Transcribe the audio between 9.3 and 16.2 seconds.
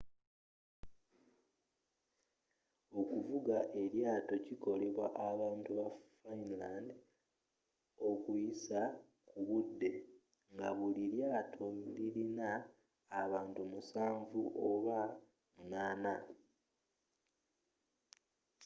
budde nga buli ryaato liyina abantu musanvu oba munaana